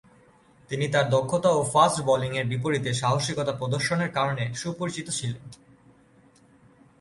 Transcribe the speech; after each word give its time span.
তিনি 0.69 0.85
তার 0.87 1.05
দক্ষতা 1.09 1.49
ও 1.49 1.61
ফাস্ট 1.73 1.97
বোলিংয়ের 2.01 2.49
বিপরীতে 2.49 2.89
সাহসিকতা 2.93 3.53
প্রদর্শনের 3.59 4.11
কারণে 4.11 4.43
সুপরিচিত 4.53 5.07
ছিলেন। 5.09 5.43